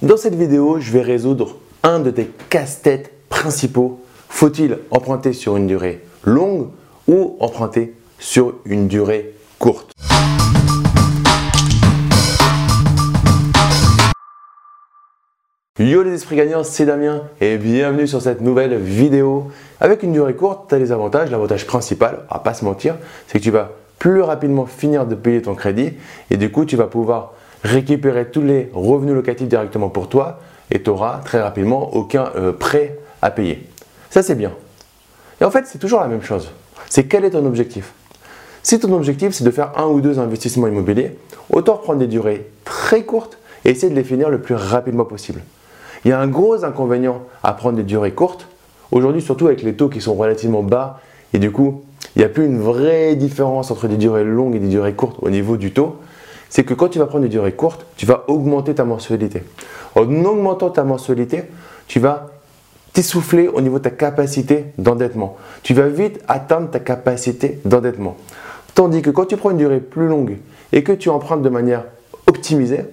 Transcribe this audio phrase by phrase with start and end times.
[0.00, 4.00] Dans cette vidéo, je vais résoudre un de tes casse-têtes principaux.
[4.28, 6.68] Faut-il emprunter sur une durée longue
[7.08, 9.90] ou emprunter sur une durée courte?
[15.80, 19.50] Yo les esprits gagnants, c'est Damien et bienvenue sur cette nouvelle vidéo.
[19.80, 21.32] Avec une durée courte, tu as les avantages.
[21.32, 22.94] L'avantage principal, à pas se mentir,
[23.26, 25.94] c'est que tu vas plus rapidement finir de payer ton crédit
[26.30, 27.32] et du coup tu vas pouvoir
[27.64, 30.40] récupérer tous les revenus locatifs directement pour toi
[30.70, 33.66] et tu n'auras très rapidement aucun euh, prêt à payer.
[34.10, 34.52] Ça, c'est bien.
[35.40, 36.50] Et en fait, c'est toujours la même chose.
[36.88, 37.92] C'est quel est ton objectif?
[38.62, 41.16] Si ton objectif, c'est de faire un ou deux investissements immobiliers,
[41.50, 45.42] autant prendre des durées très courtes et essayer de les finir le plus rapidement possible.
[46.04, 48.46] Il y a un gros inconvénient à prendre des durées courtes,
[48.90, 51.00] aujourd'hui surtout avec les taux qui sont relativement bas,
[51.32, 51.82] et du coup,
[52.14, 55.16] il n'y a plus une vraie différence entre des durées longues et des durées courtes
[55.22, 55.96] au niveau du taux
[56.48, 59.42] c'est que quand tu vas prendre des durées courtes, tu vas augmenter ta mensualité.
[59.94, 61.44] En augmentant ta mensualité,
[61.86, 62.28] tu vas
[62.92, 65.36] t'essouffler au niveau de ta capacité d'endettement.
[65.62, 68.16] Tu vas vite atteindre ta capacité d'endettement.
[68.74, 70.38] Tandis que quand tu prends une durée plus longue
[70.72, 71.84] et que tu empruntes de manière
[72.26, 72.84] optimisée,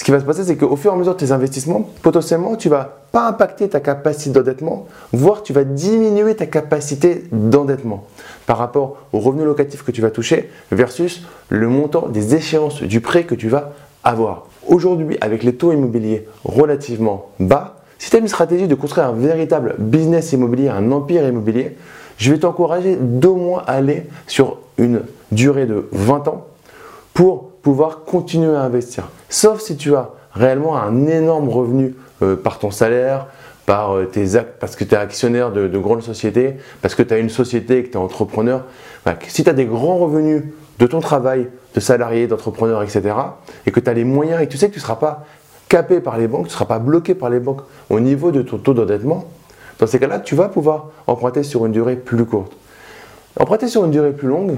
[0.00, 2.56] ce qui va se passer, c'est qu'au fur et à mesure de tes investissements, potentiellement,
[2.56, 8.06] tu vas pas impacter ta capacité d'endettement, voire tu vas diminuer ta capacité d'endettement
[8.46, 13.02] par rapport au revenu locatif que tu vas toucher versus le montant des échéances du
[13.02, 14.46] prêt que tu vas avoir.
[14.66, 19.12] Aujourd'hui, avec les taux immobiliers relativement bas, si tu as une stratégie de construire un
[19.12, 21.76] véritable business immobilier, un empire immobilier,
[22.16, 26.46] je vais t'encourager d'au moins aller sur une durée de 20 ans
[27.20, 29.10] pour pouvoir continuer à investir.
[29.28, 33.26] Sauf si tu as réellement un énorme revenu euh, par ton salaire,
[33.66, 37.12] par euh, tes actes, parce que tu es actionnaire de, grandes sociétés, parce que tu
[37.12, 38.64] as une société et que tu es entrepreneur.
[39.28, 40.44] si tu as des grands revenus
[40.78, 43.14] de ton travail, de salarié, d'entrepreneur, etc.,
[43.66, 45.26] et que tu as les moyens et que tu sais que tu ne seras pas
[45.68, 48.40] capé par les banques, tu ne seras pas bloqué par les banques au niveau de
[48.40, 49.26] ton taux d'endettement,
[49.78, 52.56] dans ces cas-là, tu vas pouvoir emprunter sur une durée plus courte.
[53.38, 54.56] Emprunter sur une durée plus longue,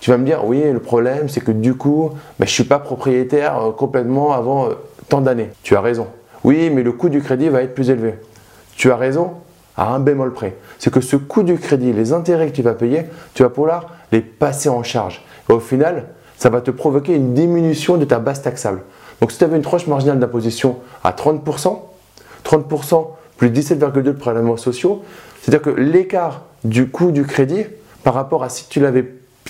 [0.00, 2.64] tu vas me dire, oui, le problème, c'est que du coup, ben, je ne suis
[2.64, 4.68] pas propriétaire euh, complètement avant
[5.08, 5.50] tant d'années.
[5.62, 6.06] Tu as raison.
[6.44, 8.14] Oui, mais le coût du crédit va être plus élevé.
[8.76, 9.32] Tu as raison
[9.76, 10.56] à un bémol près.
[10.78, 13.90] C'est que ce coût du crédit, les intérêts que tu vas payer, tu vas pouvoir
[14.12, 15.24] les passer en charge.
[15.48, 18.82] Et au final, ça va te provoquer une diminution de ta base taxable.
[19.20, 21.78] Donc si tu avais une tranche marginale d'imposition à 30%,
[22.44, 23.06] 30%
[23.38, 25.02] plus 17,2% de prélèvements sociaux,
[25.40, 27.64] c'est-à-dire que l'écart du coût du crédit
[28.02, 28.80] par rapport à si tu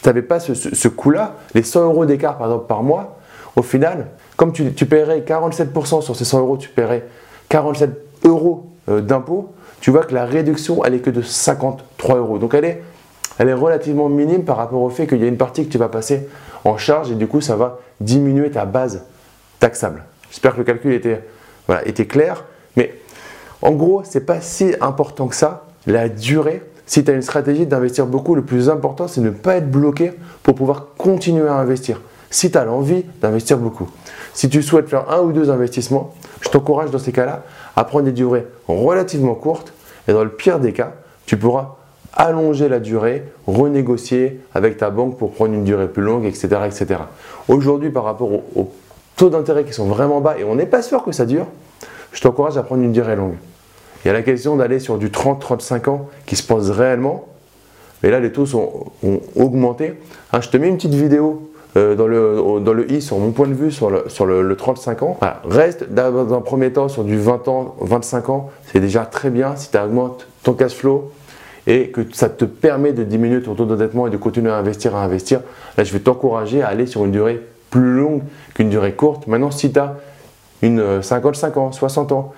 [0.04, 3.18] n'avais pas ce, coût-là, les 100 euros d'écart par exemple par mois,
[3.56, 7.04] au final, comme tu, paierais 47% sur ces 100 euros, tu paierais
[7.48, 7.90] 47
[8.24, 12.38] euros euh, d'impôt, tu vois que la réduction, elle est que de 53 euros.
[12.38, 12.82] Donc elle est,
[13.54, 16.28] relativement minime par rapport au fait qu'il y a une partie que tu vas passer
[16.64, 19.04] en charge et du coup, ça va diminuer ta base
[19.58, 20.04] taxable.
[20.30, 21.22] J'espère que le calcul était,
[21.84, 22.44] était clair.
[22.76, 22.94] Mais
[23.62, 26.62] en gros, ce n'est pas si important que ça, la durée.
[26.86, 30.12] Si tu as une stratégie d'investir beaucoup, le plus important, c'est ne pas être bloqué
[30.42, 33.88] pour pouvoir continuer à investir si tu as l'envie d'investir beaucoup.
[34.34, 37.42] Si tu souhaites faire un ou deux investissements, je t'encourage dans ces cas-là
[37.74, 39.72] à prendre des durées relativement courtes
[40.08, 40.92] et dans le pire des cas,
[41.24, 41.76] tu pourras
[42.12, 46.48] allonger la durée, renégocier avec ta banque pour prendre une durée plus longue, etc.
[46.66, 47.00] etc.
[47.48, 48.72] Aujourd'hui, par rapport aux,
[49.16, 51.46] taux d'intérêt qui sont vraiment bas et on n'est pas sûr que ça dure,
[52.12, 53.36] je t'encourage à prendre une durée longue.
[54.06, 57.26] Il y a la question d'aller sur du 30-35 ans qui se pose réellement,
[58.04, 59.94] mais là les taux sont, ont augmenté.
[60.32, 63.32] Hein, je te mets une petite vidéo euh, dans, le, dans le i sur mon
[63.32, 65.18] point de vue sur le, sur le, 35 ans.
[65.44, 69.56] Reste dans un premier temps sur du 20 ans, 25 ans, c'est déjà très bien
[69.56, 71.10] si tu augmentes ton cash flow
[71.66, 74.94] et que ça te permet de diminuer ton taux d'endettement et de continuer à investir,
[74.94, 75.40] à investir.
[75.76, 78.22] Là, je vais t'encourager à aller sur une durée plus longue
[78.54, 79.26] qu'une durée courte.
[79.26, 79.96] Maintenant, si tu as
[80.62, 82.32] une 55 euh, ans, 60 ans,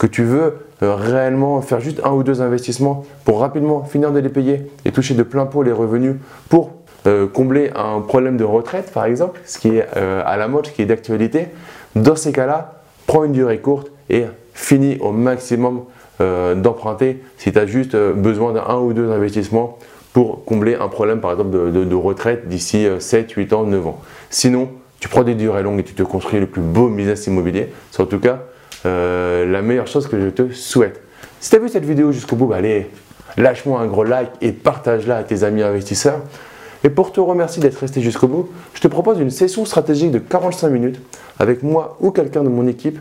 [0.00, 4.18] que tu veux euh, réellement faire juste un ou deux investissements pour rapidement finir de
[4.18, 6.16] les payer et toucher de plein pot les revenus
[6.48, 6.70] pour
[7.06, 10.68] euh, combler un problème de retraite, par exemple, ce qui est euh, à la mode,
[10.68, 11.48] ce qui est d'actualité,
[11.96, 14.24] dans ces cas-là, prends une durée courte et
[14.54, 15.84] finis au maximum
[16.56, 19.78] d'emprunter si tu as juste besoin d'un ou deux investissements
[20.12, 24.00] pour combler un problème, par exemple, de, retraite d'ici 7, 8 ans, 9 ans.
[24.28, 27.72] Sinon, tu prends des durées longues et tu te construis le plus beau business immobilier.
[27.90, 28.40] C'est en tout cas
[28.84, 31.00] la meilleure chose que je te souhaite.
[31.40, 32.90] Si tu as vu cette vidéo jusqu'au bout, bah, allez,
[33.36, 36.20] lâche-moi un gros like et partage-la à tes amis investisseurs.
[36.82, 40.18] Et pour te remercier d'être resté jusqu'au bout, je te propose une session stratégique de
[40.18, 41.00] 45 minutes
[41.38, 42.98] avec moi ou quelqu'un de mon équipe.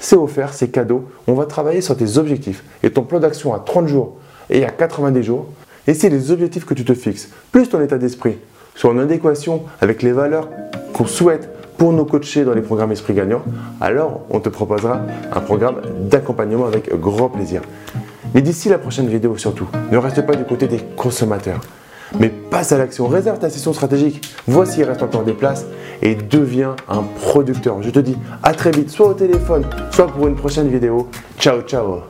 [0.00, 1.08] C'est offert, c'est cadeau.
[1.26, 4.16] On va travailler sur tes objectifs et ton plan d'action à 30 jours
[4.48, 5.46] et à 90 jours.
[5.86, 8.36] Et c'est les objectifs que tu te fixes, plus ton état d'esprit,
[8.74, 10.48] soit en adéquation avec les valeurs
[10.92, 11.48] qu'on souhaite
[11.78, 13.42] pour nous coacher dans les programmes Esprit Gagnant,
[13.80, 15.00] alors on te proposera
[15.32, 15.76] un programme
[16.10, 17.62] d'accompagnement avec grand plaisir.
[18.34, 21.60] Mais d'ici la prochaine vidéo surtout, ne reste pas du côté des consommateurs.
[22.18, 24.34] Mais passe à l'action, réserve ta session stratégique.
[24.46, 25.66] Voici, il reste encore des places
[26.02, 27.82] et deviens un producteur.
[27.82, 31.08] Je te dis à très vite, soit au téléphone, soit pour une prochaine vidéo.
[31.38, 32.08] Ciao, ciao